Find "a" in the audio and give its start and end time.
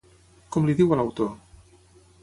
0.95-0.99